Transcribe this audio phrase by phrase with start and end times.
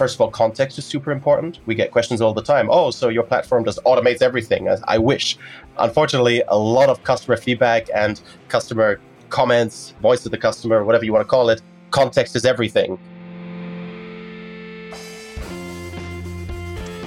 [0.00, 1.58] first of all, context is super important.
[1.66, 2.70] We get questions all the time.
[2.70, 4.66] Oh, so your platform just automates everything.
[4.88, 5.36] I wish.
[5.76, 8.18] Unfortunately, a lot of customer feedback and
[8.48, 11.60] customer comments, voice of the customer, whatever you want to call it,
[11.90, 12.98] context is everything.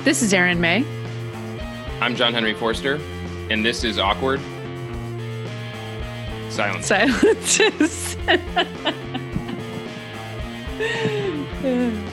[0.03, 0.85] This is Erin May.
[1.99, 2.99] I'm John Henry Forster,
[3.49, 4.39] and this is Awkward
[6.51, 6.85] Silence.
[6.85, 8.17] Silences.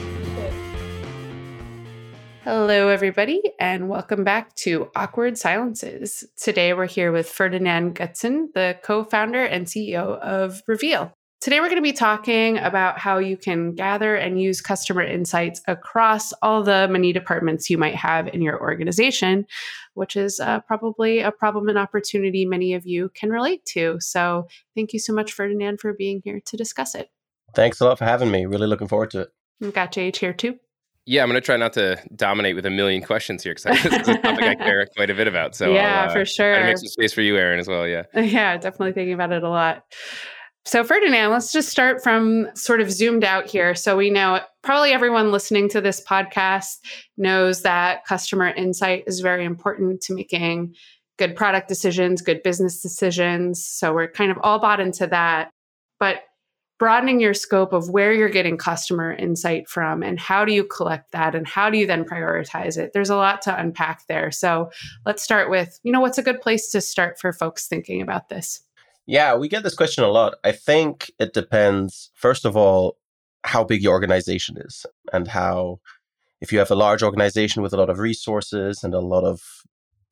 [2.43, 6.23] Hello, everybody, and welcome back to Awkward Silences.
[6.37, 11.13] Today, we're here with Ferdinand Goetzen, the co founder and CEO of Reveall.
[11.39, 15.61] Today, we're going to be talking about how you can gather and use customer insights
[15.67, 19.45] across all the many departments you might have in your organization,
[19.93, 23.97] which is uh, probably a problem and opportunity many of you can relate to.
[23.99, 27.09] So, thank you so much, Ferdinand, for being here to discuss it.
[27.53, 28.47] Thanks a lot for having me.
[28.47, 29.29] Really looking forward to it.
[29.59, 30.57] We've got JH here too.
[31.05, 34.01] Yeah, I'm going to try not to dominate with a million questions here because this
[34.01, 35.55] is a topic I care quite a bit about.
[35.55, 36.55] So yeah, uh, for sure.
[36.55, 37.87] I make some space for you, Erin, as well.
[37.87, 38.03] Yeah.
[38.21, 39.83] Yeah, definitely thinking about it a lot.
[40.63, 43.73] So, Ferdinand, let's just start from sort of zoomed out here.
[43.73, 46.77] So, we know probably everyone listening to this podcast
[47.17, 50.75] knows that customer insight is very important to making
[51.17, 53.65] good product decisions, good business decisions.
[53.65, 55.49] So, we're kind of all bought into that.
[55.99, 56.21] But
[56.81, 61.11] broadening your scope of where you're getting customer insight from and how do you collect
[61.11, 62.91] that and how do you then prioritize it?
[62.91, 64.31] There's a lot to unpack there.
[64.31, 64.71] So
[65.05, 68.29] let's start with you know what's a good place to start for folks thinking about
[68.29, 68.61] this?
[69.05, 70.37] Yeah, we get this question a lot.
[70.43, 72.97] I think it depends, first of all,
[73.43, 75.81] how big your organization is and how,
[76.41, 79.41] if you have a large organization with a lot of resources and a lot of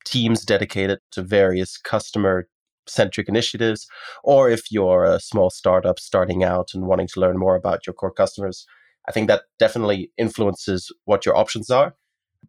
[0.04, 2.46] teams dedicated to various customer
[2.90, 3.86] centric initiatives,
[4.24, 7.94] or if you're a small startup starting out and wanting to learn more about your
[7.94, 8.66] core customers,
[9.08, 11.94] I think that definitely influences what your options are.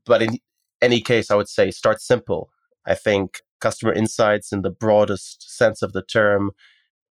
[0.06, 0.38] But in
[0.82, 2.50] any case, I would say start simple.
[2.86, 6.52] I think customer insights in the broadest sense of the term,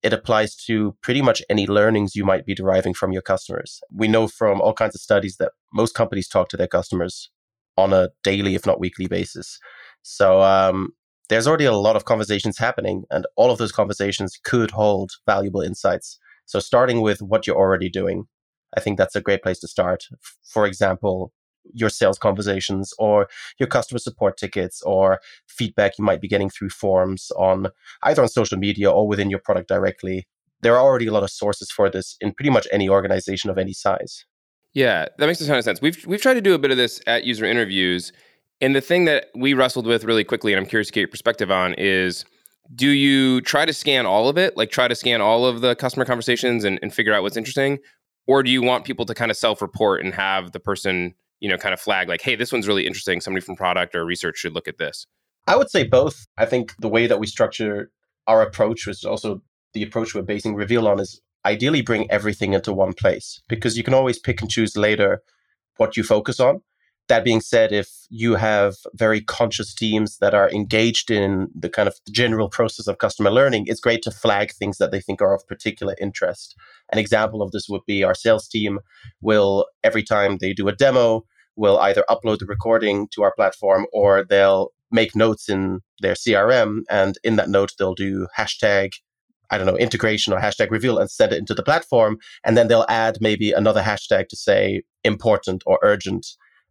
[0.01, 3.81] it applies to pretty much any learnings you might be deriving from your customers.
[3.93, 7.29] We know from all kinds of studies that most companies talk to their customers
[7.77, 9.59] on a daily, if not weekly basis.
[10.01, 10.89] So um,
[11.29, 15.61] there's already a lot of conversations happening, and all of those conversations could hold valuable
[15.61, 16.19] insights.
[16.45, 18.25] So starting with what you're already doing,
[18.75, 20.07] I think that's a great place to start.
[20.43, 21.31] For example,
[21.73, 23.27] your sales conversations or
[23.59, 27.67] your customer support tickets or feedback you might be getting through forms on
[28.03, 30.27] either on social media or within your product directly.
[30.61, 33.57] There are already a lot of sources for this in pretty much any organization of
[33.57, 34.25] any size.
[34.73, 35.81] Yeah, that makes a ton of sense.
[35.81, 38.11] We've we've tried to do a bit of this at user interviews.
[38.61, 41.07] And the thing that we wrestled with really quickly, and I'm curious to get your
[41.09, 42.25] perspective on, is
[42.75, 44.57] do you try to scan all of it?
[44.57, 47.79] Like try to scan all of the customer conversations and, and figure out what's interesting?
[48.27, 51.49] Or do you want people to kind of self report and have the person you
[51.49, 53.21] know, kind of flag like, hey, this one's really interesting.
[53.21, 55.05] Somebody from product or research should look at this?
[55.47, 56.27] I would say both.
[56.37, 57.91] I think the way that we structure
[58.27, 59.41] our approach is also
[59.73, 63.83] the approach we're basing Reveall on is ideally bring everything into one place because you
[63.83, 65.21] can always pick and choose later
[65.77, 66.61] what you focus on.
[67.09, 71.87] That being said, if you have very conscious teams that are engaged in the kind
[71.87, 75.33] of general process of customer learning, it's great to flag things that they think are
[75.33, 76.55] of particular interest.
[76.91, 78.79] An example of this would be our sales team
[79.21, 81.25] will, every time they do a demo,
[81.55, 86.81] will either upload the recording to our platform or they'll make notes in their CRM.
[86.91, 88.93] And in that note, they'll do hashtag
[89.51, 92.19] I don't know, integration or hashtag reveal and send it into the platform.
[92.43, 96.27] And then they'll add maybe another hashtag to say important or urgent.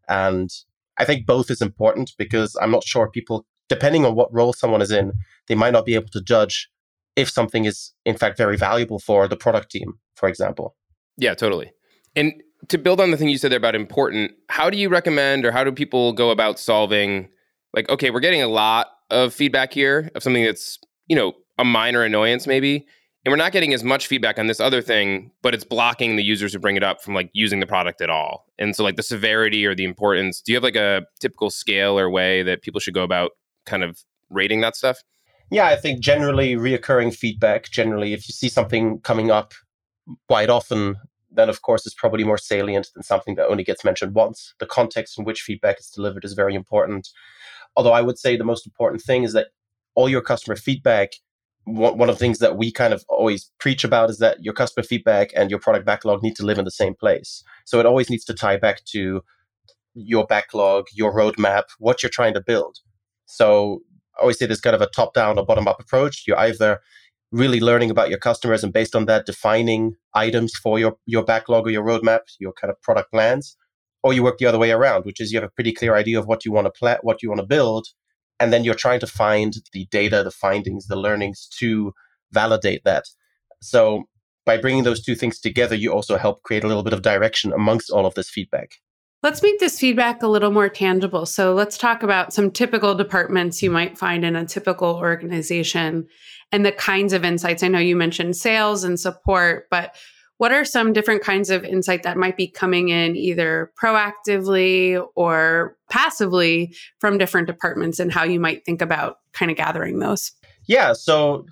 [0.09, 0.51] And
[0.99, 4.83] I think both is important because I'm not sure people, depending on what role someone
[4.83, 5.13] is in,
[5.47, 6.69] they might not be able to judge
[7.17, 10.77] if something is in fact very valuable for the product team, for example.
[11.17, 11.73] Yeah, totally.
[12.15, 12.33] And
[12.69, 15.53] to build on the thing you said there about important, how do you recommend or
[15.53, 17.29] how do people go about solving
[17.75, 21.65] like, okay, we're getting a lot of feedback here of something that's, you know, a
[21.65, 22.87] minor annoyance maybe
[23.25, 26.23] and we're not getting as much feedback on this other thing but it's blocking the
[26.23, 28.47] users who bring it up from like using the product at all.
[28.59, 31.99] And so like the severity or the importance do you have like a typical scale
[31.99, 33.33] or way that people should go about
[33.67, 34.01] kind of
[34.31, 35.03] rating that stuff?
[35.51, 39.55] Yeah i think generally reoccurring feedback generally if you see something coming up
[40.29, 40.97] quite often
[41.31, 44.55] then of course it's probably more salient than something that only gets mentioned once.
[44.61, 47.09] The context in which feedback is delivered is very important.
[47.77, 49.49] Although i would say the most important thing is that
[49.95, 51.11] all your customer feedback
[51.75, 54.85] one of the things that we kind of always preach about is that your customer
[54.85, 57.43] feedback and your product backlog need to live in the same place.
[57.65, 59.23] So it always needs to tie back to
[59.95, 62.79] your backlog, your roadmap, what you're trying to build.
[63.27, 63.83] So
[64.19, 66.25] I always say there's kind of a top down or bottom up approach.
[66.27, 66.81] You're either
[67.31, 71.67] really learning about your customers and based on that defining items for your, your backlog
[71.67, 73.57] or your roadmap, your kind of product plans,
[74.03, 76.19] or you work the other way around, which is you have a pretty clear idea
[76.19, 77.89] of what you want to pla- what you want to build,
[78.41, 81.93] and then you're trying to find the data, the findings, the learnings to
[82.33, 83.05] validate that.
[83.61, 84.05] So
[84.45, 87.53] by bringing those two things together, you also help create a little bit of direction
[87.53, 88.73] amongst all of this feedback.
[89.23, 91.27] Let's make this feedback a little more tangible.
[91.27, 96.07] So let's talk about some typical departments you might find in a typical organization
[96.53, 97.65] and the kinds of insights.
[97.65, 99.97] I know you mentioned sales and support, but
[100.39, 105.77] what are some different kinds of insight that might be coming in either proactively or
[105.91, 110.33] passively from different departments and how you might think about kind of gathering those?
[110.67, 110.93] Yeah.
[110.93, 111.47] So,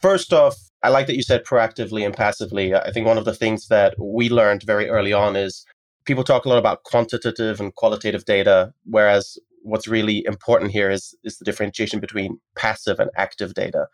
[0.00, 2.74] first off, I like that you said proactively and passively.
[2.74, 5.66] I think one of the things that we learned very early on is
[6.04, 11.14] people talk a lot about quantitative and qualitative data, whereas what's really important here is,
[11.24, 13.88] is the differentiation between passive and active data.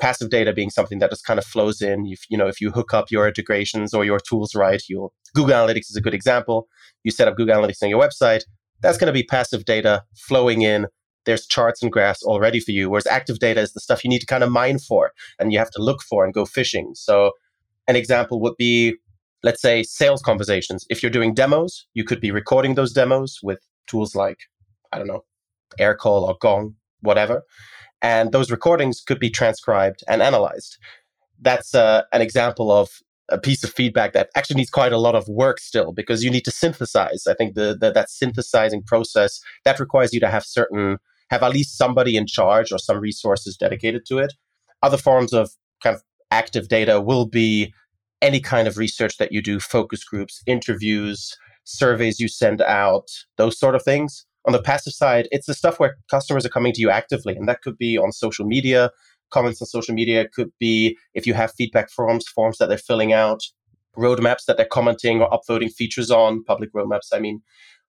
[0.00, 2.06] Passive data being something that just kind of flows in.
[2.06, 5.54] If, you know, if you hook up your integrations or your tools right, you'll Google
[5.54, 6.68] Analytics is a good example.
[7.04, 8.42] You set up Google Analytics on your website,
[8.80, 10.86] that's going to be passive data flowing in.
[11.26, 12.88] There's charts and graphs already for you.
[12.88, 15.58] Whereas active data is the stuff you need to kind of mine for and you
[15.58, 16.92] have to look for and go fishing.
[16.94, 17.32] So
[17.86, 18.96] an example would be
[19.42, 20.84] let's say sales conversations.
[20.90, 24.38] If you're doing demos, you could be recording those demos with tools like,
[24.92, 25.24] I don't know,
[25.78, 27.42] Aircall or Gong, whatever.
[28.02, 30.78] And those recordings could be transcribed and analyzed.
[31.40, 32.90] That's uh, an example of
[33.28, 36.30] a piece of feedback that actually needs quite a lot of work still because you
[36.30, 37.26] need to synthesize.
[37.26, 40.98] I think the, the that synthesizing process that requires you to have certain
[41.30, 44.32] have at least somebody in charge or some resources dedicated to it.
[44.82, 45.50] Other forms of
[45.82, 47.72] kind of active data will be
[48.22, 53.58] any kind of research that you do, focus groups, interviews, surveys you send out, those
[53.58, 54.24] sort of things.
[54.48, 57.46] On the passive side, it's the stuff where customers are coming to you actively, and
[57.46, 58.90] that could be on social media.
[59.30, 62.78] Comments on social media it could be if you have feedback forms, forms that they're
[62.78, 63.42] filling out,
[63.94, 67.42] roadmaps that they're commenting or upvoting features on, public roadmaps, I mean,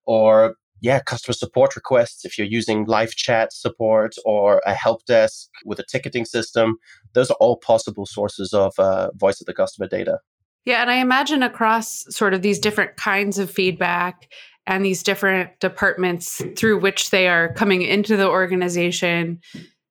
[0.06, 2.26] or yeah, customer support requests.
[2.26, 6.76] If you're using live chat support or a help desk with a ticketing system,
[7.14, 10.20] those are all possible sources of uh, voice of the customer data.
[10.66, 14.28] Yeah, and I imagine across sort of these different kinds of feedback
[14.70, 19.42] and these different departments through which they are coming into the organization,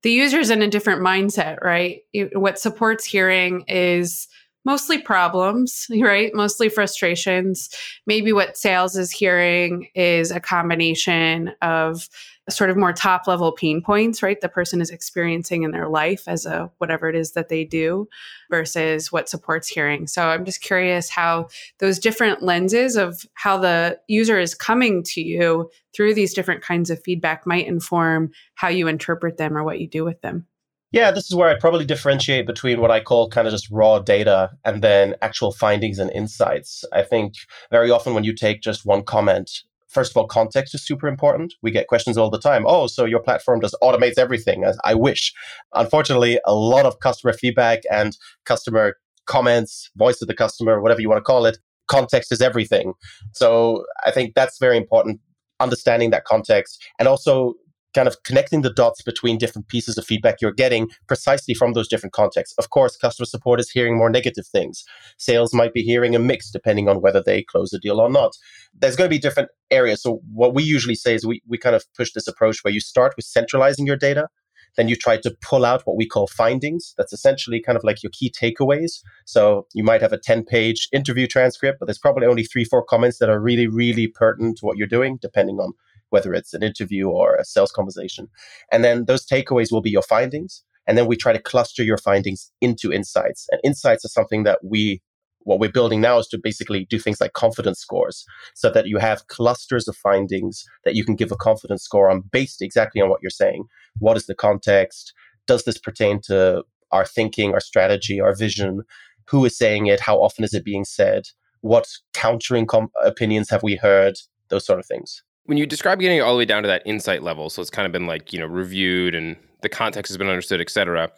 [0.05, 2.03] the user's in a different mindset, right?
[2.33, 4.29] What supports hearing is
[4.65, 6.33] mostly problems, right?
[6.33, 7.71] Mostly frustrations.
[8.07, 12.09] Maybe what sales is hearing is a combination of
[12.51, 14.41] sort of more top level pain points, right?
[14.41, 18.09] The person is experiencing in their life as a whatever it is that they do
[18.51, 20.07] versus what supports hearing.
[20.07, 21.49] So I'm just curious how
[21.79, 26.91] those different lenses of how the user is coming to you through these different kinds
[26.91, 30.47] of feedback might inform how you interpret them or what you do with them.
[30.91, 33.99] Yeah, this is where I'd probably differentiate between what I call kind of just raw
[33.99, 36.83] data and then actual findings and insights.
[36.95, 37.35] I think
[37.71, 41.55] very often when you take just one comment, first of all, context is super important.
[41.63, 42.65] We get questions all the time.
[42.67, 44.65] Oh, so your platform just automates everything.
[44.85, 45.33] I wish.
[45.75, 48.97] Unfortunately, a lot of customer feedback and customer
[49.27, 51.59] comments, voice of the customer, whatever you want to call it,
[51.89, 52.93] context is everything.
[53.33, 55.21] So I think that's very important
[55.61, 57.55] understanding that context and also
[57.95, 61.89] kind of connecting the dots between different pieces of feedback you're getting precisely from those
[61.89, 62.55] different contexts.
[62.59, 64.85] Of course, customer support is hearing more negative things.
[65.17, 68.33] Sales might be hearing a mix depending on whether they close the deal or not.
[68.79, 70.03] There's going to be different areas.
[70.03, 72.81] So what we usually say is we, we kind of push this approach where you
[72.81, 74.29] start with centralizing your data.
[74.77, 76.95] Then you try to pull out what we call findings.
[76.97, 79.03] That's essentially kind of like your key takeaways.
[79.25, 82.85] So you might have a 10 page interview transcript, but there's probably only three, four
[82.85, 85.73] comments that are really, really pertinent to what you're doing, depending on
[86.11, 88.29] whether it's an interview or a sales conversation.
[88.73, 90.63] And then those takeaways will be your findings.
[90.87, 93.47] And then we try to cluster your findings into insights.
[93.51, 95.03] And insights are something that we
[95.49, 98.99] what we're building now is to basically do things like confidence scores so that you
[98.99, 103.09] have clusters of findings that you can give a confidence score on based exactly on
[103.09, 103.65] what you're saying.
[103.99, 105.15] What is the context?
[105.47, 108.83] Does this pertain to our thinking, our strategy, our vision?
[109.29, 110.01] Who is saying it?
[110.01, 111.29] How often is it being said?
[111.63, 114.19] What countering com- opinions have we heard?
[114.51, 117.23] Those sort of things when you describe getting all the way down to that insight
[117.23, 120.29] level, so it's kind of been like, you know, reviewed and the context has been
[120.29, 121.11] understood, et cetera.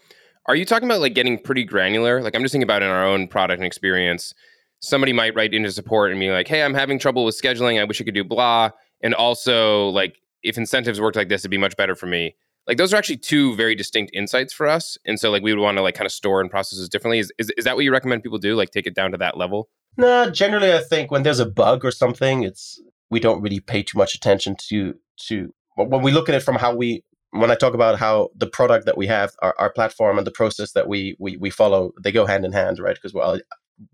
[0.47, 2.23] Are you talking about like getting pretty granular?
[2.23, 4.33] Like I'm just thinking about in our own product and experience,
[4.79, 7.81] somebody might write into support and be like, hey, I'm having trouble with scheduling.
[7.81, 8.71] I wish I could do blah.
[9.03, 12.37] And also like if incentives worked like this, it'd be much better for me.
[12.69, 14.97] Like those are actually two very distinct insights for us.
[15.05, 17.19] And so like we would want to like kind of store and process this differently.
[17.19, 18.55] Is, is, is that what you recommend people do?
[18.55, 19.69] Like take it down to that level?
[19.97, 22.81] No, generally I think when there's a bug or something, it's
[23.11, 24.95] we don't really pay too much attention to
[25.29, 28.49] to when we look at it from how we when I talk about how the
[28.49, 31.93] product that we have, our, our platform and the process that we, we we follow,
[32.03, 32.95] they go hand in hand, right?
[32.95, 33.39] Because well,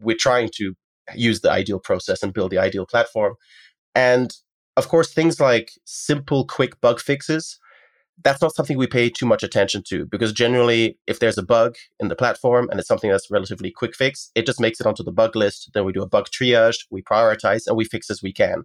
[0.00, 0.74] we're trying to
[1.14, 3.34] use the ideal process and build the ideal platform.
[3.94, 4.34] And
[4.76, 7.58] of course, things like simple, quick bug fixes,
[8.24, 11.76] that's not something we pay too much attention to because generally, if there's a bug
[12.00, 15.02] in the platform and it's something that's relatively quick fix, it just makes it onto
[15.02, 15.70] the bug list.
[15.74, 18.64] Then we do a bug triage, we prioritize, and we fix as we can.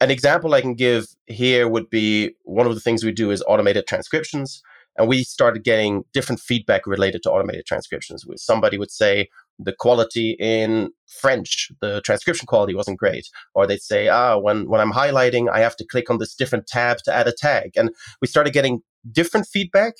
[0.00, 3.42] An example I can give here would be one of the things we do is
[3.48, 4.62] automated transcriptions.
[4.96, 8.24] And we started getting different feedback related to automated transcriptions.
[8.36, 9.28] Somebody would say,
[9.60, 13.28] the quality in French, the transcription quality wasn't great.
[13.54, 16.66] Or they'd say, ah, when, when I'm highlighting, I have to click on this different
[16.66, 17.72] tab to add a tag.
[17.76, 17.90] And
[18.20, 19.94] we started getting different feedback,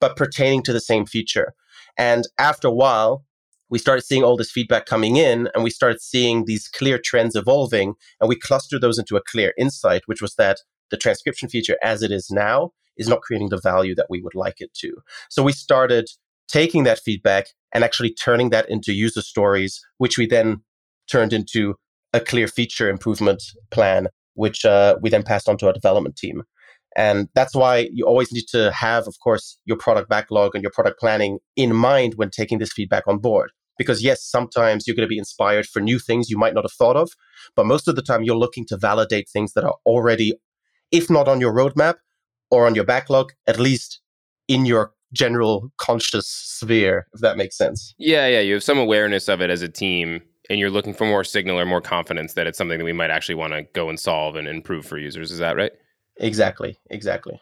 [0.00, 1.54] but pertaining to the same feature.
[1.96, 3.24] And after a while,
[3.74, 7.34] we started seeing all this feedback coming in and we started seeing these clear trends
[7.34, 7.94] evolving.
[8.20, 10.58] And we clustered those into a clear insight, which was that
[10.92, 14.36] the transcription feature as it is now is not creating the value that we would
[14.36, 14.92] like it to.
[15.28, 16.08] So we started
[16.46, 20.62] taking that feedback and actually turning that into user stories, which we then
[21.10, 21.74] turned into
[22.12, 26.44] a clear feature improvement plan, which uh, we then passed on to our development team.
[26.94, 30.70] And that's why you always need to have, of course, your product backlog and your
[30.70, 33.50] product planning in mind when taking this feedback on board.
[33.78, 36.72] Because yes, sometimes you're going to be inspired for new things you might not have
[36.72, 37.10] thought of,
[37.56, 40.34] but most of the time you're looking to validate things that are already,
[40.92, 41.96] if not on your roadmap
[42.50, 44.00] or on your backlog, at least
[44.48, 47.94] in your general conscious sphere, if that makes sense.
[47.98, 48.40] Yeah, yeah.
[48.40, 51.58] You have some awareness of it as a team, and you're looking for more signal
[51.58, 54.36] or more confidence that it's something that we might actually want to go and solve
[54.36, 55.30] and improve for users.
[55.30, 55.72] Is that right?
[56.18, 56.78] Exactly.
[56.90, 57.40] Exactly.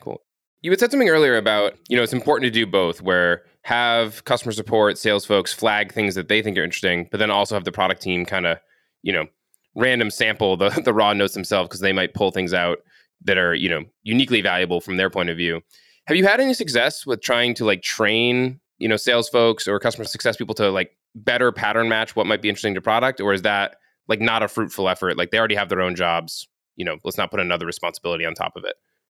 [0.00, 0.22] Cool.
[0.62, 4.24] You had said something earlier about, you know, it's important to do both where have
[4.24, 7.64] customer support, sales folks flag things that they think are interesting, but then also have
[7.64, 8.58] the product team kind of,
[9.02, 9.26] you know,
[9.74, 12.78] random sample the, the raw notes themselves because they might pull things out
[13.24, 15.60] that are, you know, uniquely valuable from their point of view.
[16.06, 19.78] Have you had any success with trying to like train, you know, sales folks or
[19.78, 23.32] customer success people to like better pattern match what might be interesting to product, or
[23.32, 23.76] is that
[24.08, 25.16] like not a fruitful effort?
[25.16, 26.48] Like they already have their own jobs.
[26.76, 28.74] You know, let's not put another responsibility on top of it.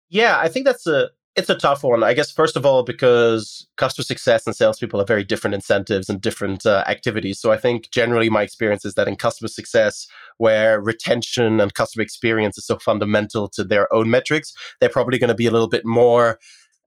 [0.09, 2.03] Yeah, I think that's a it's a tough one.
[2.03, 6.19] I guess first of all because customer success and salespeople have very different incentives and
[6.19, 7.39] different uh, activities.
[7.39, 12.01] So I think generally my experience is that in customer success, where retention and customer
[12.01, 15.69] experience is so fundamental to their own metrics, they're probably going to be a little
[15.69, 16.39] bit more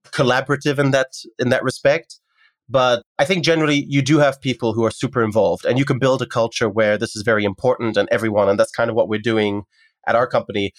[0.07, 1.07] collaborative in that
[1.39, 2.19] in that respect.
[2.67, 5.97] But I think generally you do have people who are super involved and you can
[5.97, 9.07] build a culture where this is very important and everyone, and that's kind of what
[9.07, 9.63] we're doing
[10.07, 10.73] at our company.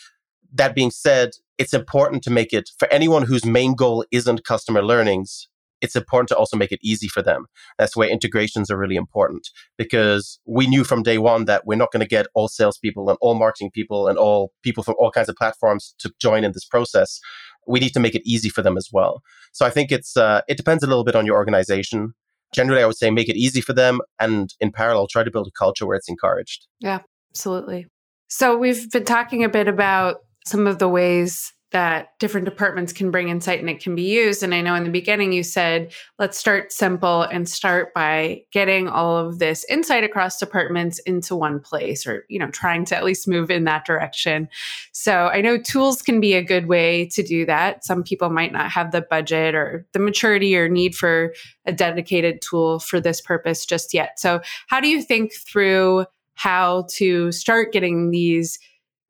[0.55, 1.31] That being said,
[1.63, 5.49] it's important to make it for anyone whose main goal isn't customer learnings.
[5.81, 7.47] It's important to also make it easy for them.
[7.79, 11.93] That's where integrations are really important because we knew from day one that we're not
[11.93, 15.29] going to get all salespeople and all marketing people and all people from all kinds
[15.29, 17.21] of platforms to join in this process
[17.67, 19.23] we need to make it easy for them as well.
[19.53, 22.15] So I think it's uh, it depends a little bit on your organization.
[22.53, 25.47] Generally, I would say make it easy for them, and in parallel, try to build
[25.47, 26.67] a culture where it's encouraged.
[26.81, 27.01] Yeah,
[27.31, 27.87] absolutely.
[28.29, 33.11] So we've been talking a bit about some of the ways that different departments can
[33.11, 34.43] bring insight and it can be used.
[34.43, 38.89] And I know in the beginning you said, let's start simple and start by getting
[38.89, 43.05] all of this insight across departments into one place or, you know, trying to at
[43.05, 44.49] least move in that direction.
[44.93, 47.85] So I know tools can be a good way to do that.
[47.85, 51.33] Some people might not have the budget or the maturity or need for
[51.65, 54.21] a dedicated tool for this purpose just yet.
[54.21, 58.59] So how do you think through how to start getting these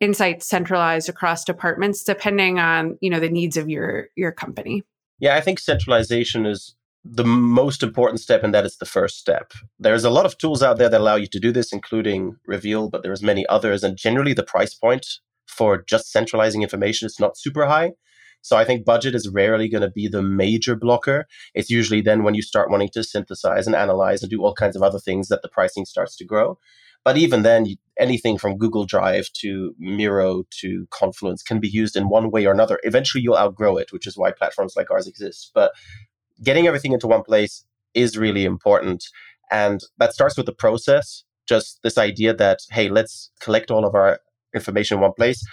[0.02, 4.82] insights centralized across departments depending on you know the needs of your your company
[5.21, 9.52] yeah i think centralization is the most important step and that is the first step
[9.78, 12.90] there's a lot of tools out there that allow you to do this including Reveall
[12.90, 15.06] but there's many others and generally the price point
[15.47, 17.92] for just centralizing information is not super high
[18.44, 21.26] so I think budget is rarely going to be the major blocker.
[21.54, 24.75] It's usually then when you start wanting to synthesize and analyze and do all kinds
[24.75, 26.59] of other things that the pricing starts to grow.
[27.04, 27.66] But even then,
[27.99, 32.52] anything from Google Drive to Miro to Confluence can be used in one way or
[32.52, 32.78] another.
[32.85, 35.50] Eventually, you'll outgrow it, which is why platforms like ours exist.
[35.54, 35.73] But
[36.42, 39.04] getting everything into one place is really important.
[39.50, 43.94] And that starts with the process, just this idea that, hey, let's collect all of
[43.94, 44.21] our
[44.54, 45.44] information in one place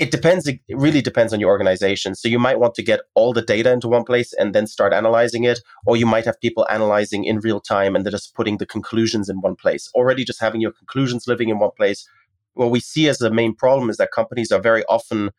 [0.00, 2.14] it depends it really depends on your organization.
[2.14, 4.94] So you might want to get all the data into one place and then start
[4.94, 8.56] analyzing it or you might have people analyzing in real time and they're just putting
[8.56, 9.90] the conclusions in one place.
[9.94, 12.08] Already just having your conclusions living in one place.
[12.54, 15.30] What we see as the main problem is that companies are very often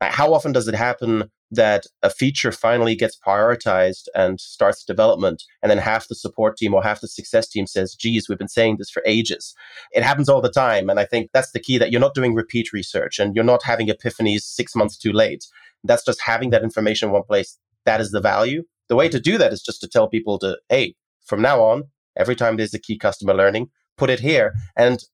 [0.00, 5.42] Uh, how often does it happen that a feature finally gets prioritized and starts development
[5.62, 8.48] and then half the support team or half the success team says geez we've been
[8.48, 9.54] saying this for ages.
[9.92, 12.34] It happens all the time and i think that's the key that you're not doing
[12.34, 15.46] repeat research and you're not having epiphanies six months too late.
[15.84, 17.58] That's just having that information in one place.
[17.84, 18.64] That is the value.
[18.88, 21.84] The way to do that is just to tell people to hey from now on
[22.16, 24.54] every time there's a key customer learning put it here.
[24.76, 25.04] And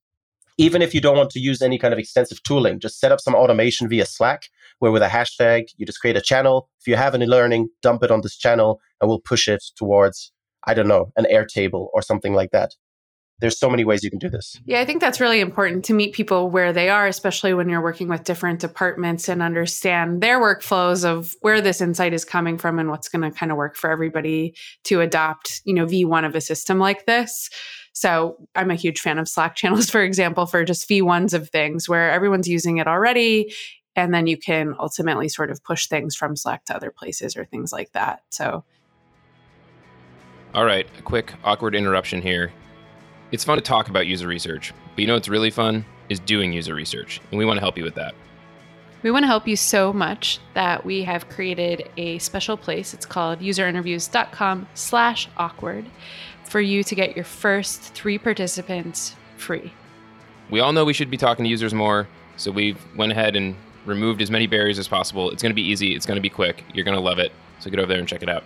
[0.58, 3.20] Even if you don't want to use any kind of extensive tooling, just set up
[3.20, 4.44] some automation via Slack,
[4.78, 6.68] where with a hashtag, you just create a channel.
[6.80, 10.32] If you have any learning, dump it on this channel and we'll push it towards,
[10.66, 12.74] I don't know, an Airtable or something like that
[13.38, 14.58] there's so many ways you can do this.
[14.64, 17.82] Yeah, I think that's really important to meet people where they are, especially when you're
[17.82, 22.78] working with different departments and understand their workflows of where this insight is coming from
[22.78, 26.34] and what's going to kind of work for everybody to adopt, you know, V1 of
[26.34, 27.50] a system like this.
[27.96, 31.88] So I'm a huge fan of Slack channels, for example, for just V1s of things
[31.88, 33.54] where everyone's using it already.
[33.96, 37.46] And then you can ultimately sort of push things from Slack to other places or
[37.46, 38.20] things like that.
[38.28, 38.64] So,
[40.54, 42.52] all right, a quick awkward interruption here.
[43.32, 46.52] It's fun to talk about user research, but you know what's really fun is doing
[46.52, 48.14] user research, and we want to help you with that.
[49.02, 52.92] We want to help you so much that we have created a special place.
[52.92, 55.86] It's called userinterviews.com slash awkward
[56.48, 59.72] for you to get your first three participants free.
[60.50, 63.56] We all know we should be talking to users more, so we went ahead and
[63.84, 65.30] removed as many barriers as possible.
[65.30, 65.94] It's going to be easy.
[65.94, 66.64] It's going to be quick.
[66.74, 67.32] You're going to love it.
[67.60, 68.44] So get over there and check it out.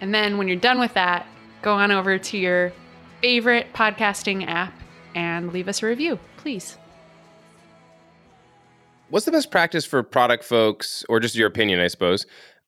[0.00, 1.26] And then when you're done with that,
[1.62, 2.72] go on over to your
[3.20, 4.72] favorite podcasting app
[5.14, 6.76] and leave us a review, please.
[9.10, 12.26] What's the best practice for product folks, or just your opinion, I suppose,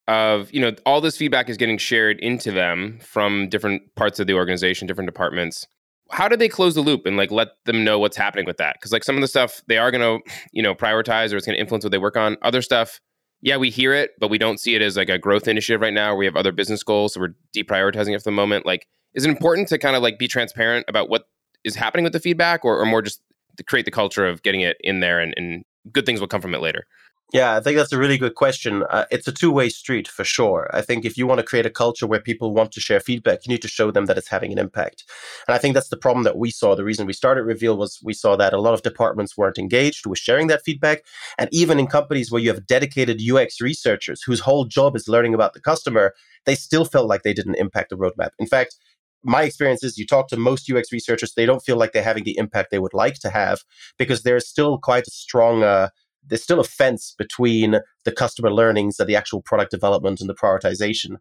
[0.09, 4.27] of you know all this feedback is getting shared into them from different parts of
[4.27, 5.67] the organization, different departments.
[6.11, 8.75] How do they close the loop and like let them know what's happening with that?
[8.75, 11.47] Because like some of the stuff they are going to you know prioritize or it's
[11.47, 12.37] going to influence what they work on.
[12.43, 13.01] Other stuff,
[13.41, 15.95] yeah, we hear it, but we don't see it as like a growth initiative right
[15.95, 16.15] now.
[16.15, 18.67] We have other business goals, so we're deprioritizing it for the moment.
[18.67, 21.29] Like is it important to kind of like be transparent about what
[21.65, 23.21] is happening with the feedback or, or more just
[23.57, 26.41] to create the culture of getting it in there and, and good things will come
[26.41, 26.87] from it later
[27.33, 28.83] yeah, I think that's a really good question.
[28.91, 30.69] Uh, it's a two way street for sure.
[30.75, 33.47] I think if you want to create a culture where people want to share feedback,
[33.47, 35.05] you need to show them that it's having an impact.
[35.49, 36.75] And I think that's the problem that we saw.
[36.75, 40.07] The reason we started Reveall was we saw that a lot of departments weren't engaged
[40.07, 41.05] with sharing that feedback.
[41.39, 45.33] And even in companies where you have dedicated UX researchers whose whole job is learning
[45.33, 46.12] about the customer,
[46.45, 48.31] they still felt like they didn't impact the roadmap.
[48.38, 48.77] In fact,
[49.25, 52.25] my experience is you talk to most UX researchers, they don't feel like they're having
[52.25, 53.61] the impact they would like to have
[53.97, 55.88] because there's still quite a strong, uh,
[56.25, 60.35] there's still a fence between the customer learnings and the actual product development and the
[60.35, 61.17] prioritization.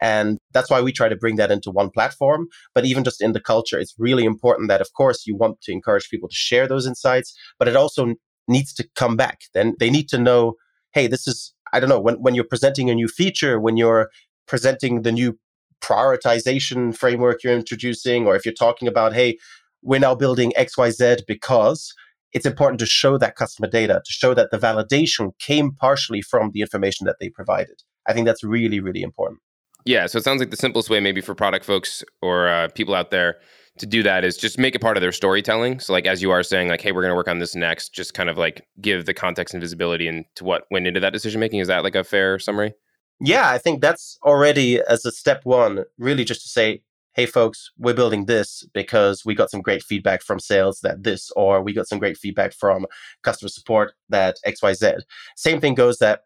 [0.00, 2.48] And that's why we try to bring that into one platform.
[2.74, 5.72] But even just in the culture, it's really important that, of course, you want to
[5.72, 8.14] encourage people to share those insights, but it also
[8.48, 9.40] needs to come back.
[9.54, 10.54] Then they need to know,
[10.92, 14.10] hey, this is, I don't know, when, when you're presenting a new feature, when you're
[14.46, 15.38] presenting the new
[15.82, 19.38] prioritization framework you're introducing, or if you're talking about, hey,
[19.82, 21.94] we're now building XYZ because
[22.32, 26.50] it's important to show that customer data, to show that the validation came partially from
[26.52, 27.82] the information that they provided.
[28.06, 29.40] I think that's really, really important.
[29.84, 30.06] Yeah.
[30.06, 33.10] So it sounds like the simplest way, maybe for product folks or uh, people out
[33.10, 33.36] there
[33.78, 35.80] to do that is just make it part of their storytelling.
[35.80, 37.92] So, like, as you are saying, like, hey, we're going to work on this next,
[37.92, 41.40] just kind of like give the context and visibility into what went into that decision
[41.40, 41.60] making.
[41.60, 42.74] Is that like a fair summary?
[43.20, 46.82] yeah, I think that's already as a step one, really just to say,
[47.16, 51.30] hey, folks, we're building this because we got some great feedback from sales that this,
[51.34, 52.86] or we got some great feedback from
[53.22, 55.00] customer support that XYZ.
[55.34, 56.20] Same thing goes that,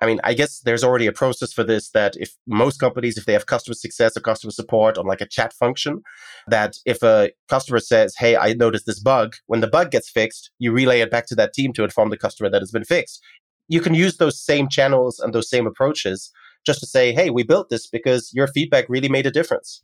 [0.00, 3.24] I mean, I guess there's already a process for this that if most companies, if
[3.24, 6.02] they have customer success or customer support on like a chat function,
[6.48, 10.50] that if a customer says, hey, I noticed this bug, when the bug gets fixed,
[10.58, 13.22] you relay it back to that team to inform the customer that it's been fixed
[13.68, 16.30] you can use those same channels and those same approaches
[16.66, 19.82] just to say, hey, we built this because your feedback really made a difference.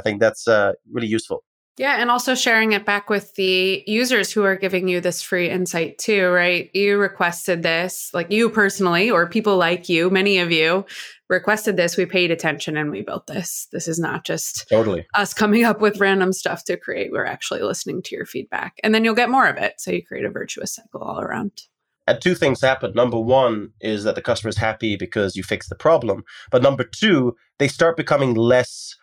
[0.00, 1.44] I think that's uh, really useful.
[1.76, 5.48] Yeah, and also sharing it back with the users who are giving you this free
[5.48, 6.70] insight too, right?
[6.74, 10.84] You requested this, like you personally, or people like you, many of you
[11.28, 11.96] requested this.
[11.96, 13.68] We paid attention and we built this.
[13.72, 17.12] This is not just totally us coming up with random stuff to create.
[17.12, 19.74] We're actually listening to your feedback, and then you'll get more of it.
[19.78, 21.52] So you create a virtuous cycle all around.
[22.06, 22.92] And two things happen.
[22.94, 26.24] Number one is that the customer is happy because you fix the problem.
[26.50, 28.96] But number two, they start becoming less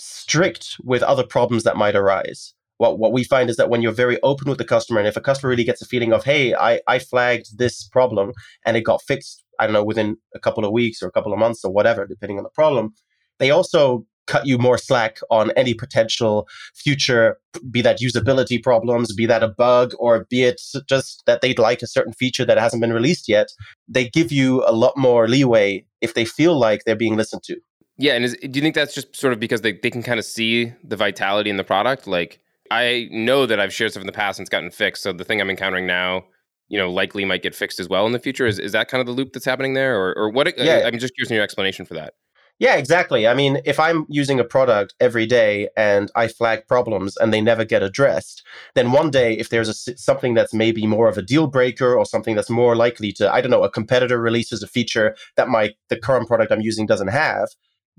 [0.00, 2.54] strict with other problems that might arise.
[2.78, 5.16] What, what we find is that when you're very open with the customer, and if
[5.16, 8.32] a customer really gets a feeling of, hey, I, I flagged this problem
[8.64, 11.32] and it got fixed, I don't know, within a couple of weeks or a couple
[11.32, 12.94] of months or whatever, depending on the problem,
[13.38, 17.36] they also cut you more slack on any potential future,
[17.70, 21.82] be that usability problems, be that a bug, or be it just that they'd like
[21.82, 23.48] a certain feature that hasn't been released yet.
[23.88, 27.56] They give you a lot more leeway if they feel like they're being listened to.
[28.00, 28.14] Yeah.
[28.14, 30.24] And is, do you think that's just sort of because they, they can kind of
[30.24, 32.06] see the vitality in the product?
[32.06, 35.02] Like, I know that I've shared stuff in the past and it's gotten fixed.
[35.02, 36.24] So the thing I'm encountering now,
[36.68, 38.46] you know, likely might get fixed as well in the future.
[38.46, 40.00] Is, is that kind of the loop that's happening there?
[40.00, 40.48] Or, or what?
[40.48, 40.82] Uh, yeah.
[40.86, 42.14] I'm just curious in your explanation for that.
[42.60, 43.26] Yeah, exactly.
[43.26, 47.40] I mean, if I'm using a product every day and I flag problems and they
[47.40, 48.42] never get addressed,
[48.74, 52.04] then one day, if there's a, something that's maybe more of a deal breaker or
[52.04, 55.70] something that's more likely to, I don't know, a competitor releases a feature that my
[55.88, 57.48] the current product I'm using doesn't have,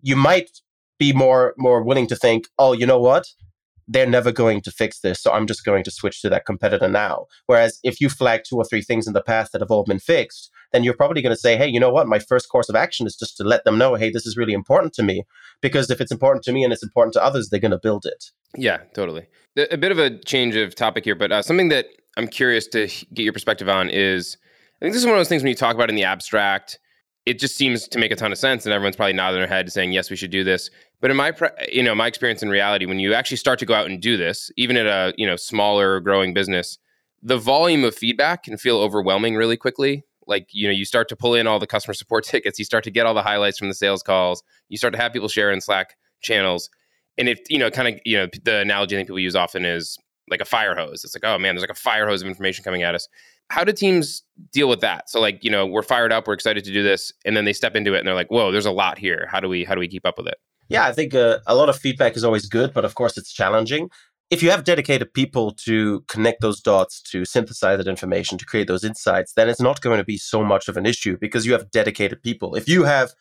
[0.02, 0.50] you might
[1.00, 3.26] be more more willing to think, oh, you know what?
[3.92, 5.22] they're never going to fix this.
[5.22, 7.26] So I'm just going to switch to that competitor now.
[7.48, 10.00] Whereas if you flag two or three things in the past that have all been
[10.00, 12.08] fixed, then you're probably going to say, hey, you know what?
[12.08, 14.54] My first course of action is just to let them know, hey, this is really
[14.54, 15.24] important to me.
[15.62, 18.06] Because if it's important to me and it's important to others, they're going to build
[18.06, 18.32] it.
[18.56, 19.28] Yeah, totally.
[19.58, 22.88] A bit of a change of topic here, but uh, something that I'm curious to
[23.14, 24.38] get your perspective on is
[24.82, 26.80] I think this is one of those things when you talk about in the abstract,
[27.26, 29.72] it just seems to make a ton of sense and everyone's probably nodding their head
[29.72, 30.70] saying yes we should do this.
[31.00, 31.34] But in my
[31.72, 34.18] you know my experience in reality when you actually start to go out and do
[34.18, 36.78] this even at a you know smaller growing business
[37.24, 40.04] the volume of feedback can feel overwhelming really quickly.
[40.28, 42.84] Like you know you start to pull in all the customer support tickets you start
[42.86, 45.52] to get all the highlights from the sales calls you start to have people share
[45.52, 46.70] in slack channels.
[47.18, 49.98] And if you know kind of you know the analogy think people use often is
[50.30, 51.04] like a fire hose.
[51.04, 53.08] It's like oh man there's like a fire hose of information coming at us
[53.52, 55.10] how do teams deal with that?
[55.10, 57.54] So like you know we're fired up we're excited to do this and then they
[57.54, 59.28] step into it and they're like whoa there's a lot here.
[59.30, 60.38] How do we how do we keep up with it?
[60.70, 63.32] Yeah i think uh, a lot of feedback is always good but of course it's
[63.32, 63.90] challenging.
[64.30, 68.68] If you have dedicated people to connect those dots to synthesize that information to create
[68.68, 71.52] those insights then it's not going to be so much of an issue because you
[71.52, 72.56] have dedicated people.
[72.56, 73.12] If you have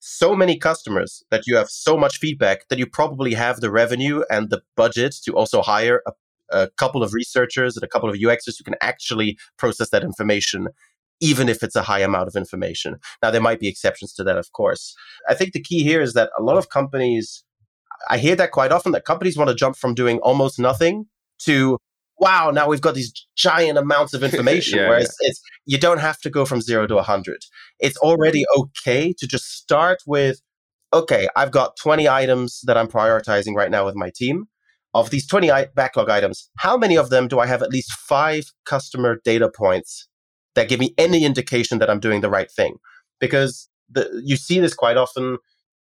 [0.00, 4.22] so many customers that you have so much feedback that you probably have the revenue
[4.30, 6.12] and the budget to also hire a
[6.50, 10.68] a couple of researchers and a couple of UXers who can actually process that information,
[11.20, 12.96] even if it's a high amount of information.
[13.22, 14.94] Now, there might be exceptions to that, of course.
[15.28, 17.44] I think the key here is that a lot of companies,
[18.08, 21.06] I hear that quite often, that companies want to jump from doing almost nothing
[21.40, 21.78] to
[22.18, 24.78] wow, now we've got these giant amounts of information.
[24.78, 25.28] yeah, whereas yeah.
[25.28, 27.44] it's you don't have to go from zero to a hundred.
[27.78, 30.40] It's already okay to just start with,
[30.92, 34.46] okay, I've got 20 items that I'm prioritizing right now with my team
[34.94, 38.52] of these 20 backlog items, how many of them do I have at least five
[38.64, 40.08] customer data points
[40.54, 42.76] that give me any indication that I'm doing the right thing?
[43.20, 45.38] Because the, you see this quite often,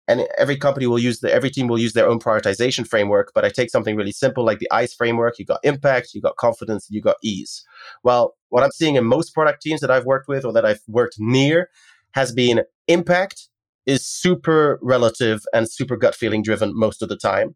[0.07, 3.31] and every company will use the, every team will use their own prioritization framework.
[3.33, 5.39] But I take something really simple like the ICE framework.
[5.39, 7.63] You've got impact, you've got confidence, you've got ease.
[8.03, 10.81] Well, what I'm seeing in most product teams that I've worked with or that I've
[10.87, 11.69] worked near
[12.13, 13.49] has been impact
[13.85, 17.55] is super relative and super gut feeling driven most of the time.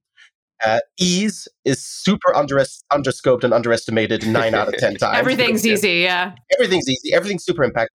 [0.66, 5.18] Uh, ease is super under underscoped and underestimated nine out of ten times.
[5.18, 6.34] Everything's easy, yeah.
[6.54, 7.14] Everything's easy.
[7.14, 7.88] Everything's super impactful,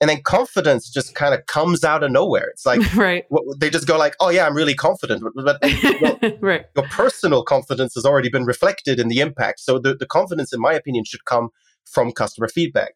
[0.00, 2.48] and then confidence just kind of comes out of nowhere.
[2.48, 3.24] It's like right.
[3.58, 6.66] they just go like, "Oh yeah, I'm really confident," but, well, right.
[6.76, 9.60] your personal confidence has already been reflected in the impact.
[9.60, 11.50] So the, the confidence, in my opinion, should come
[11.84, 12.94] from customer feedback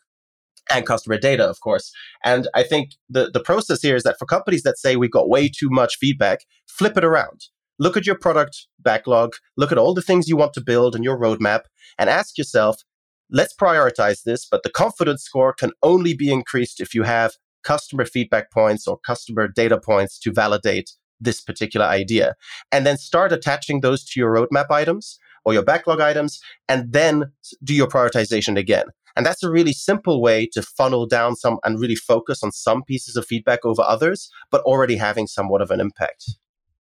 [0.72, 1.92] and customer data, of course.
[2.24, 5.28] And I think the, the process here is that for companies that say we've got
[5.28, 7.46] way too much feedback, flip it around
[7.78, 11.02] look at your product backlog, look at all the things you want to build in
[11.02, 11.62] your roadmap,
[11.98, 12.82] and ask yourself,
[13.30, 17.34] let's prioritize this, but the confidence score can only be increased if you have
[17.64, 22.34] customer feedback points or customer data points to validate this particular idea.
[22.70, 27.32] And then start attaching those to your roadmap items or your backlog items, and then
[27.62, 28.86] do your prioritization again.
[29.14, 32.82] And that's a really simple way to funnel down some and really focus on some
[32.82, 36.24] pieces of feedback over others, but already having somewhat of an impact.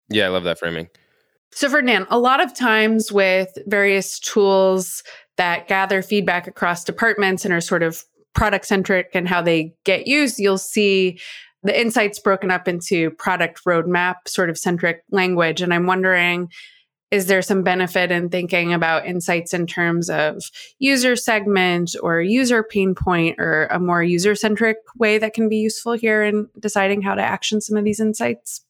[0.09, 0.89] Yeah, I love that framing.
[1.51, 5.03] So, Ferdinand, a lot of times with various tools
[5.37, 10.07] that gather feedback across departments and are sort of product centric and how they get
[10.07, 11.19] used, you'll see
[11.63, 15.61] the insights broken up into product roadmap sort of centric language.
[15.61, 16.49] And I'm wondering,
[17.09, 20.43] is there some benefit in thinking about insights in terms of
[20.79, 25.57] user segment or user pain point or a more user centric way that can be
[25.57, 28.64] useful here in deciding how to action some of these insights?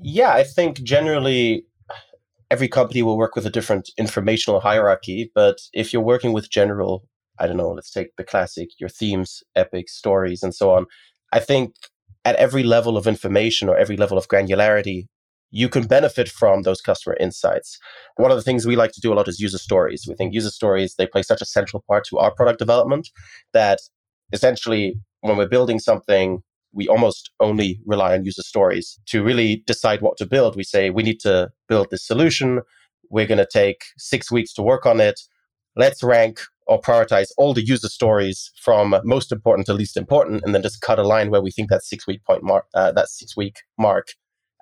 [0.00, 1.64] Yeah, I think generally
[2.50, 5.30] every company will work with a different informational hierarchy.
[5.34, 7.04] But if you're working with general,
[7.38, 10.86] I don't know, let's take the classic, your themes, epics, stories, and so on.
[11.32, 11.74] I think
[12.24, 15.06] at every level of information or every level of granularity,
[15.50, 17.78] you can benefit from those customer insights.
[18.16, 20.04] One of the things we like to do a lot is user stories.
[20.06, 23.08] We think user stories, they play such a central part to our product development
[23.54, 23.78] that
[24.32, 30.00] essentially when we're building something, we almost only rely on user stories to really decide
[30.00, 30.56] what to build.
[30.56, 32.60] We say we need to build this solution.
[33.10, 35.20] We're going to take six weeks to work on it.
[35.76, 40.54] Let's rank or prioritize all the user stories from most important to least important, and
[40.54, 43.08] then just cut a line where we think that six week point mark, uh, that
[43.08, 44.08] six week mark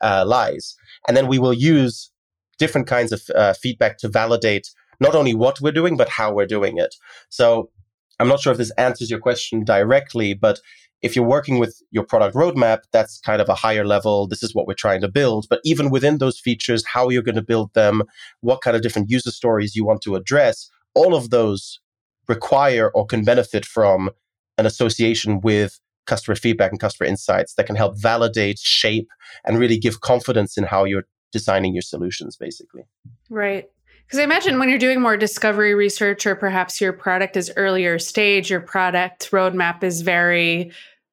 [0.02, 0.76] uh, lies.
[1.08, 2.12] And then we will use
[2.58, 4.68] different kinds of uh, feedback to validate
[5.00, 6.94] not only what we're doing, but how we're doing it.
[7.28, 7.70] So
[8.18, 10.60] I'm not sure if this answers your question directly, but
[11.02, 14.26] if you're working with your product roadmap, that's kind of a higher level.
[14.26, 15.46] This is what we're trying to build.
[15.48, 18.02] But even within those features, how you're going to build them,
[18.40, 21.80] what kind of different user stories you want to address, all of those
[22.28, 24.10] require or can benefit from
[24.58, 29.08] an association with customer feedback and customer insights that can help validate, shape,
[29.44, 32.82] and really give confidence in how you're designing your solutions, basically.
[33.28, 33.68] Right.
[34.06, 37.98] Because I imagine when you're doing more discovery research, or perhaps your product is earlier
[37.98, 40.70] stage, your product roadmap is very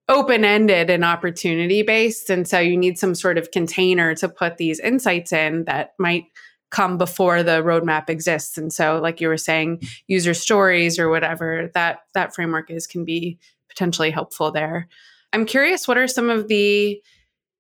[0.09, 2.29] open ended and opportunity based.
[2.29, 6.25] And so you need some sort of container to put these insights in that might
[6.69, 8.57] come before the roadmap exists.
[8.57, 13.05] And so, like you were saying, user stories or whatever that that framework is can
[13.05, 14.87] be potentially helpful there.
[15.31, 17.01] I'm curious, what are some of the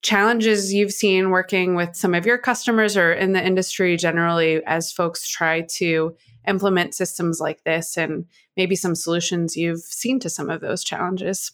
[0.03, 4.91] challenges you've seen working with some of your customers or in the industry generally as
[4.91, 6.15] folks try to
[6.47, 8.25] implement systems like this and
[8.57, 11.53] maybe some solutions you've seen to some of those challenges?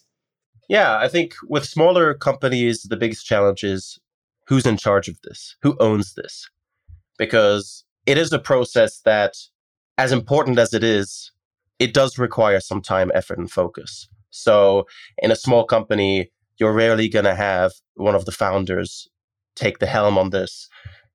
[0.68, 3.98] Yeah, I think with smaller companies, the biggest challenge is
[4.46, 5.56] who's in charge of this?
[5.62, 6.48] Who owns this?
[7.18, 9.36] Because it is a process that,
[9.96, 11.32] as important as it is,
[11.78, 14.08] it does require some time, effort, and focus.
[14.30, 14.86] So,
[15.18, 19.08] in a small company, you're rarely going to have one of the founders
[19.56, 20.68] take the helm on this.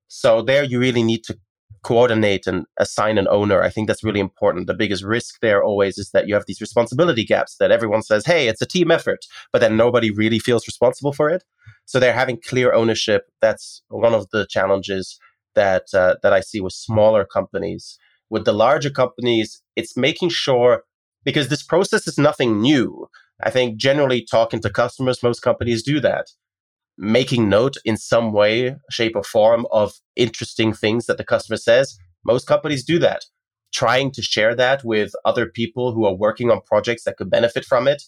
[0.08, 1.38] So there you really need to
[1.84, 3.62] coordinate and assign an owner.
[3.62, 4.66] I think that's really important.
[4.66, 8.26] The biggest risk there always is that you have these responsibility gaps that everyone says,
[8.26, 11.44] hey, it's a team effort, but then nobody really feels responsible for it.
[11.86, 13.26] So they're having clear ownership.
[13.40, 15.20] That's one of the challenges
[15.54, 18.00] that uh, that I see with smaller companies.
[18.32, 20.84] With the larger companies, it's making sure
[21.24, 23.08] because this process is nothing new.
[23.42, 26.28] I think generally talking to customers, most companies do that.
[26.98, 31.98] Making note in some way, shape, or form of interesting things that the customer says,
[32.26, 33.26] most companies do that.
[33.74, 37.66] Trying to share that with other people who are working on projects that could benefit
[37.66, 38.04] from it.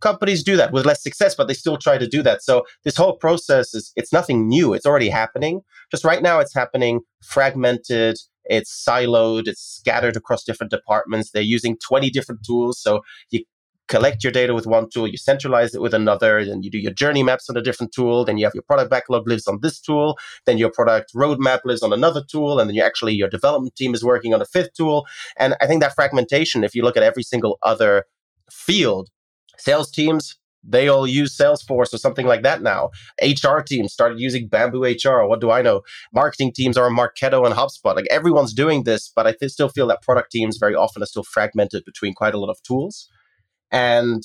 [0.00, 2.42] Companies do that with less success, but they still try to do that.
[2.42, 4.72] So this whole process is it's nothing new.
[4.72, 5.60] It's already happening.
[5.90, 11.30] Just right now it's happening fragmented, it's siloed, it's scattered across different departments.
[11.30, 12.80] They're using 20 different tools.
[12.80, 13.44] So you
[13.90, 16.92] collect your data with one tool, you centralize it with another, then you do your
[16.92, 19.80] journey maps on a different tool, then you have your product backlog lives on this
[19.80, 23.74] tool, then your product roadmap lives on another tool, and then you actually your development
[23.76, 25.06] team is working on a fifth tool.
[25.36, 28.04] And I think that fragmentation, if you look at every single other
[28.48, 29.10] field,
[29.58, 32.90] sales teams, they all use Salesforce or something like that now.
[33.20, 35.26] HR teams started using Bamboo HR.
[35.26, 35.82] What do I know?
[36.12, 37.96] Marketing teams are on Marketo and HubSpot.
[37.96, 41.24] Like everyone's doing this, but I still feel that product teams very often are still
[41.24, 43.08] fragmented between quite a lot of tools.
[43.72, 44.22] And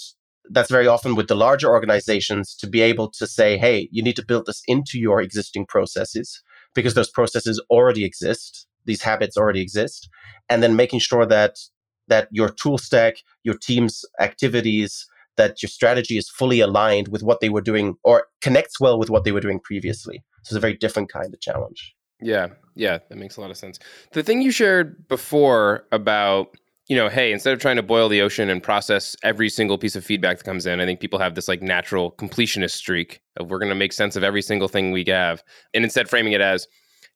[0.49, 4.15] that's very often with the larger organizations to be able to say, hey, you need
[4.15, 6.41] to build this into your existing processes
[6.73, 8.67] because those processes already exist.
[8.85, 10.09] These habits already exist.
[10.49, 11.55] And then making sure that
[12.07, 17.39] that your tool stack, your team's activities, that your strategy is fully aligned with what
[17.39, 20.23] they were doing or connects well with what they were doing previously.
[20.43, 21.95] So it's a very different kind of challenge.
[22.21, 23.79] Yeah, yeah, that makes a lot of sense.
[24.13, 26.55] The thing you shared before about
[26.87, 29.95] you know, hey, instead of trying to boil the ocean and process every single piece
[29.95, 33.49] of feedback that comes in, I think people have this like natural completionist streak of
[33.49, 35.43] we're going to make sense of every single thing we have.
[35.73, 36.67] And instead framing it as,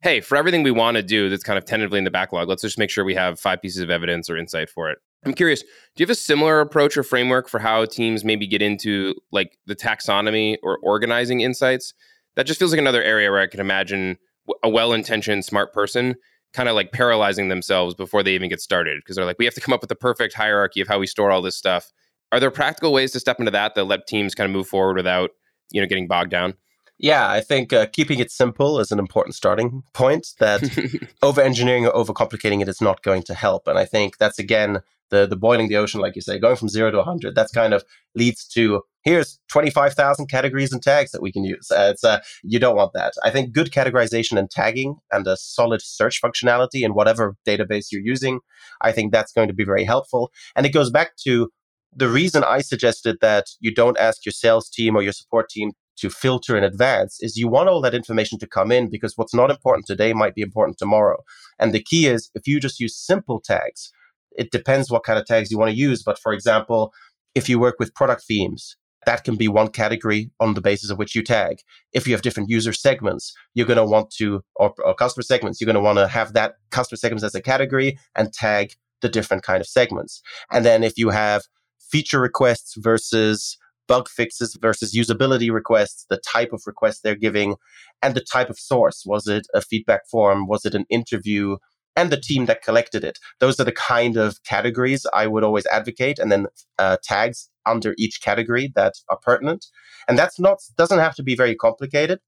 [0.01, 2.63] hey, for everything we want to do that's kind of tentatively in the backlog, let's
[2.63, 4.97] just make sure we have five pieces of evidence or insight for it.
[5.23, 8.61] I'm curious, do you have a similar approach or framework for how teams maybe get
[8.61, 11.93] into like the taxonomy or organizing insights?
[12.35, 14.17] That just feels like another area where I can imagine
[14.63, 16.15] a well intentioned, smart person
[16.53, 19.53] kind of like paralyzing themselves before they even get started because they're like, we have
[19.53, 21.91] to come up with the perfect hierarchy of how we store all this stuff.
[22.31, 24.95] Are there practical ways to step into that that let teams kind of move forward
[24.95, 25.31] without,
[25.71, 26.55] you know, getting bogged down?
[26.97, 30.33] Yeah, I think uh, keeping it simple is an important starting point.
[30.39, 30.61] That
[31.21, 33.67] over engineering or over complicating it is not going to help.
[33.67, 36.69] And I think that's again the the boiling the ocean, like you say, going from
[36.69, 37.35] zero to 100.
[37.35, 37.83] That's kind of
[38.15, 41.71] leads to here's 25,000 categories and tags that we can use.
[41.71, 43.13] Uh, it's uh, you don't want that.
[43.23, 48.01] I think good categorization and tagging and a solid search functionality in whatever database you're
[48.01, 48.39] using,
[48.81, 50.31] I think that's going to be very helpful.
[50.55, 51.49] And it goes back to
[51.95, 55.71] the reason I suggested that you don't ask your sales team or your support team
[55.97, 59.33] to filter in advance is you want all that information to come in because what's
[59.33, 61.17] not important today might be important tomorrow.
[61.57, 63.91] And the key is if you just use simple tags,
[64.31, 66.03] it depends what kind of tags you want to use.
[66.03, 66.93] But for example,
[67.35, 70.97] if you work with product themes, that can be one category on the basis of
[70.97, 71.59] which you tag.
[71.93, 75.59] If you have different user segments, you're going to want to, or, or customer segments,
[75.59, 79.09] you're going to want to have that customer segments as a category and tag the
[79.09, 80.21] different kind of segments.
[80.51, 81.43] And then if you have
[81.79, 87.55] feature requests versus bug fixes versus usability requests, the type of request they're giving,
[88.01, 89.03] and the type of source.
[89.05, 90.47] Was it a feedback form?
[90.47, 91.57] Was it an interview?
[91.99, 93.19] And the team that collected it.
[93.39, 97.93] Those are the kind of categories I would always advocate, and then uh, tags under
[97.97, 99.65] each category that are pertinent.
[100.07, 102.19] And that's not doesn't have to be very complicated.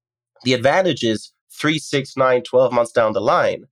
[0.44, 3.64] The advantage is three, six, nine, 12 months down the line,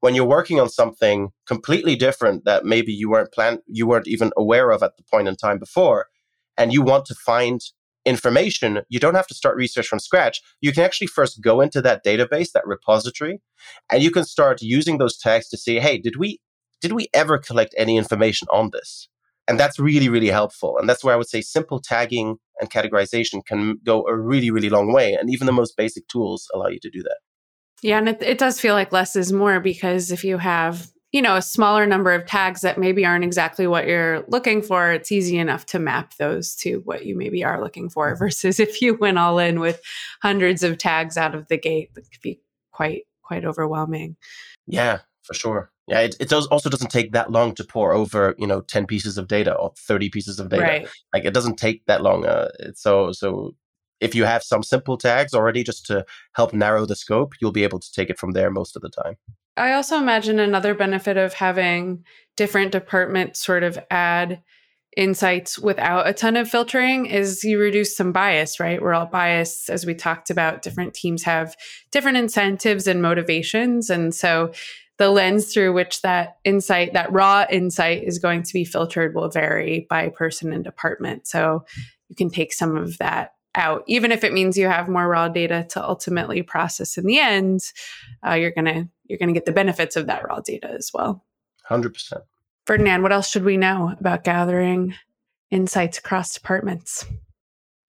[0.00, 4.30] when you're working on something completely different that maybe you weren't plan you weren't even
[4.36, 6.06] aware of at the point in time before,
[6.56, 7.60] and you want to find
[8.08, 10.40] information, you don't have to start research from scratch.
[10.60, 13.40] You can actually first go into that database, that repository,
[13.92, 16.40] and you can start using those tags to say, hey, did we
[16.80, 19.08] did we ever collect any information on this?
[19.48, 20.76] And that's really, really helpful.
[20.78, 24.68] And that's where I would say simple tagging and categorization can go a really, really
[24.68, 25.14] long way.
[25.14, 27.16] And even the most basic tools allow you to do that.
[27.82, 31.22] Yeah, and it, it does feel like less is more because if you have you
[31.22, 35.12] know a smaller number of tags that maybe aren't exactly what you're looking for it's
[35.12, 38.94] easy enough to map those to what you maybe are looking for versus if you
[38.94, 39.80] went all in with
[40.22, 42.40] hundreds of tags out of the gate that could be
[42.72, 44.16] quite quite overwhelming
[44.66, 48.34] yeah for sure yeah it, it does also doesn't take that long to pore over
[48.38, 50.88] you know 10 pieces of data or 30 pieces of data right.
[51.12, 53.54] like it doesn't take that long uh, so so
[54.00, 57.64] if you have some simple tags already just to help narrow the scope, you'll be
[57.64, 59.16] able to take it from there most of the time.
[59.58, 62.04] I also imagine another benefit of having
[62.36, 64.42] different departments sort of add
[64.96, 68.80] insights without a ton of filtering is you reduce some bias, right?
[68.80, 70.62] We're all biased, as we talked about.
[70.62, 71.56] Different teams have
[71.92, 73.90] different incentives and motivations.
[73.90, 74.52] And so
[74.96, 79.28] the lens through which that insight, that raw insight is going to be filtered will
[79.28, 81.28] vary by person and department.
[81.28, 81.64] So
[82.08, 85.28] you can take some of that out even if it means you have more raw
[85.28, 87.60] data to ultimately process in the end
[88.26, 91.24] uh, you're gonna you're gonna get the benefits of that raw data as well
[91.70, 92.22] 100%
[92.66, 94.94] ferdinand what else should we know about gathering
[95.50, 97.04] insights across departments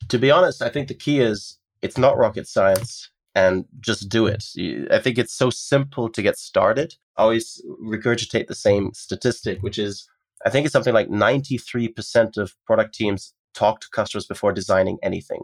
[0.07, 4.25] to be honest i think the key is it's not rocket science and just do
[4.25, 4.43] it
[4.91, 9.77] i think it's so simple to get started I always regurgitate the same statistic which
[9.77, 10.07] is
[10.45, 15.41] i think it's something like 93% of product teams talk to customers before designing anything.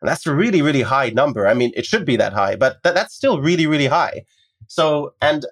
[0.00, 1.46] And that's a really, really high number.
[1.46, 4.24] I mean, it should be that high, but th- that's still really, really high.
[4.66, 5.46] So, and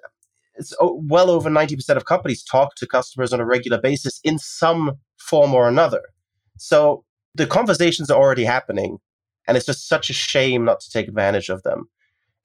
[0.55, 4.39] it's oh, well over 90% of companies talk to customers on a regular basis in
[4.39, 6.01] some form or another.
[6.57, 7.03] So
[7.35, 8.97] the conversations are already happening,
[9.47, 11.89] and it's just such a shame not to take advantage of them.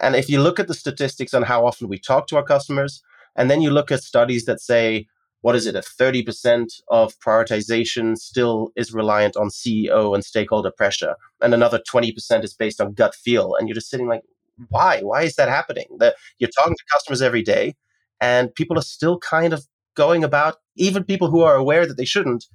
[0.00, 3.02] And if you look at the statistics on how often we talk to our customers,
[3.36, 5.06] and then you look at studies that say
[5.42, 11.16] what is it, a 30% of prioritization still is reliant on CEO and stakeholder pressure,
[11.40, 13.54] and another 20% is based on gut feel.
[13.56, 14.22] And you're just sitting like,
[14.68, 15.00] why?
[15.00, 15.86] Why is that happening?
[15.98, 17.74] That you're talking to customers every day,
[18.20, 22.04] and people are still kind of going about, even people who are aware that they
[22.04, 22.46] shouldn't,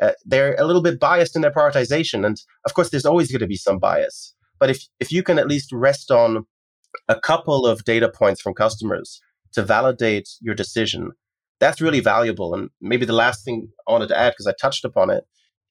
[0.00, 2.24] uh, they're a little bit biased in their prioritization.
[2.26, 4.34] And of course, there's always going to be some bias.
[4.60, 6.46] But if, if you can at least rest on
[7.08, 9.20] a couple of data points from customers
[9.52, 11.12] to validate your decision,
[11.60, 12.54] that's really valuable.
[12.54, 15.24] And maybe the last thing I wanted to add, because I touched upon it,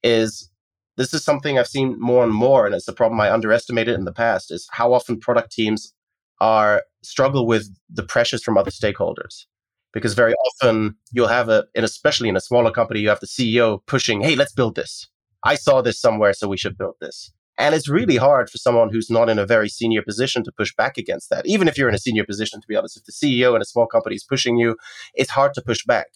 [0.04, 0.50] is
[0.98, 4.06] this is something I've seen more and more, and it's a problem I underestimated in
[4.06, 5.94] the past, is how often product teams
[6.40, 9.46] are struggle with the pressures from other stakeholders.
[9.92, 13.28] Because very often you'll have a, and especially in a smaller company, you have the
[13.28, 15.08] CEO pushing, hey, let's build this.
[15.44, 17.32] I saw this somewhere, so we should build this.
[17.58, 20.74] And it's really hard for someone who's not in a very senior position to push
[20.76, 21.46] back against that.
[21.46, 23.66] Even if you're in a senior position, to be honest, if the CEO in a
[23.66, 24.76] small company is pushing you,
[25.14, 26.08] it's hard to push back.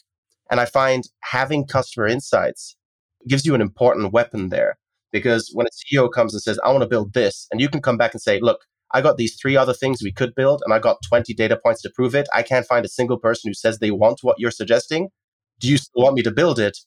[0.49, 2.76] And I find having customer insights
[3.27, 4.77] gives you an important weapon there
[5.11, 7.81] because when a CEO comes and says, I want to build this, and you can
[7.81, 10.73] come back and say, look, I got these three other things we could build, and
[10.73, 12.27] I got 20 data points to prove it.
[12.33, 15.09] I can't find a single person who says they want what you're suggesting.
[15.59, 16.77] Do you still want me to build it?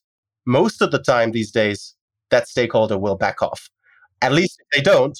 [0.46, 1.94] Most of the time these days,
[2.30, 3.68] that stakeholder will back off
[4.22, 5.18] at least if they don't,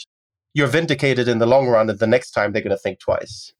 [0.54, 3.52] you're vindicated in the long run, and the next time they're going to think twice.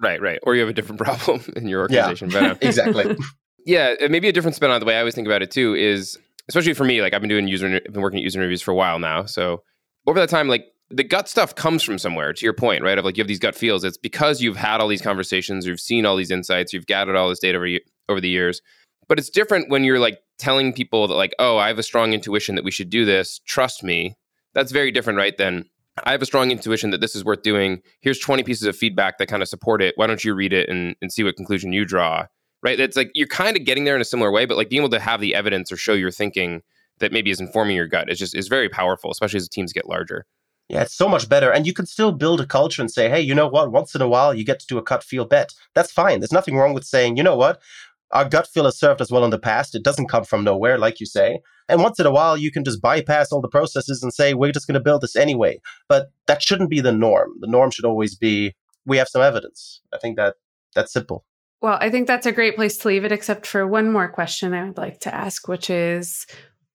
[0.00, 0.38] Right, right.
[0.42, 2.30] Or you have a different problem in your organization.
[2.36, 3.16] Yeah, uh, exactly.
[3.64, 6.18] yeah, maybe a different spin on the way I always think about it too is,
[6.48, 8.70] especially for me, like I've been doing user, I've been working at user interviews for
[8.70, 9.24] a while now.
[9.24, 9.62] So
[10.06, 12.32] over that time, like the gut stuff comes from somewhere.
[12.32, 12.98] To your point, right?
[12.98, 13.84] Of like you have these gut feels.
[13.84, 17.28] It's because you've had all these conversations, you've seen all these insights, you've gathered all
[17.28, 17.68] this data over,
[18.08, 18.60] over the years.
[19.08, 22.12] But it's different when you're like telling people that like, oh, I have a strong
[22.12, 23.40] intuition that we should do this.
[23.46, 24.16] Trust me
[24.56, 25.36] that's very different, right?
[25.36, 25.66] Than
[26.04, 27.82] I have a strong intuition that this is worth doing.
[28.00, 29.92] Here's 20 pieces of feedback that kind of support it.
[29.96, 32.26] Why don't you read it and, and see what conclusion you draw?
[32.66, 32.80] Right?
[32.80, 34.90] It's like you're kind of getting there in a similar way, but like being able
[34.90, 36.62] to have the evidence or show your thinking
[36.98, 39.88] that maybe is informing your gut is just is very powerful, especially as teams get
[39.88, 40.26] larger.
[40.68, 41.52] Yeah, it's so much better.
[41.52, 43.70] And you can still build a culture and say, hey, you know what?
[43.70, 45.54] Once in a while, you get to do a cut feel bet.
[45.76, 46.18] That's fine.
[46.18, 47.62] There's nothing wrong with saying, you know what?
[48.10, 49.76] Our gut feel has served us well in the past.
[49.76, 51.38] It doesn't come from nowhere, like you say.
[51.68, 54.50] And once in a while, you can just bypass all the processes and say, we're
[54.50, 55.60] just going to build this anyway.
[55.88, 57.30] But that shouldn't be the norm.
[57.38, 59.82] The norm should always be, we have some evidence.
[59.94, 60.34] I think that
[60.74, 61.24] that's simple.
[61.66, 64.54] Well, I think that's a great place to leave it, except for one more question
[64.54, 66.24] I would like to ask, which is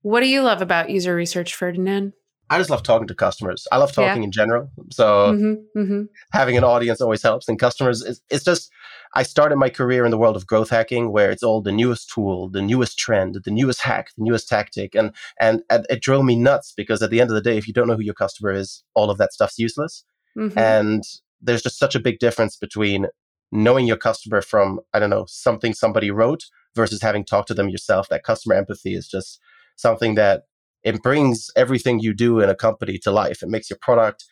[0.02, 2.12] what do you love about user research, Ferdinand?
[2.50, 3.66] I just love talking to customers.
[3.72, 4.26] I love talking yeah.
[4.26, 4.70] in general.
[4.92, 6.02] So mm-hmm, mm-hmm.
[6.34, 7.48] having an audience always helps.
[7.48, 8.70] And customers, it's, it's, just,
[9.16, 12.12] I started my career in the world of growth hacking, where it's all the newest
[12.14, 16.26] tool, the newest trend, the newest hack, the newest tactic, and and, and it drove
[16.26, 18.14] me nuts because at the end of the day, if you don't know who your
[18.14, 20.04] customer is, all of that stuff's useless.
[20.38, 20.60] Mm-hmm.
[20.60, 21.04] And
[21.40, 23.08] there's just such a big difference between
[23.52, 26.46] knowing your customer from I don't know something somebody wrote
[26.76, 28.10] versus having talked to them yourself.
[28.10, 29.40] That customer empathy is just
[29.76, 30.44] something that
[30.84, 33.44] it brings everything you do in a company to life.
[33.44, 34.26] It makes your product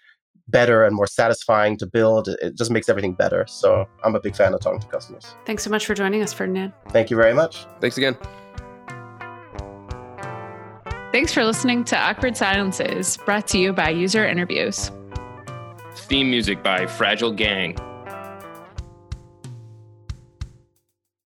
[0.48, 2.28] better and more satisfying to build.
[2.28, 3.46] It just makes everything better.
[3.48, 5.36] So I'm a big fan of talking to customers.
[5.46, 6.74] Thanks so much for joining us, Ferdinand.
[6.90, 7.66] Thank you very much.
[7.82, 8.18] Thanks again.
[11.12, 14.92] Thanks for listening to Awkward Silences, brought to you by User Interviews.
[15.96, 17.76] Theme music by Fragile Gang.